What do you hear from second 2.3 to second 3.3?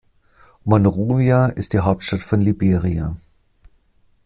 Liberia.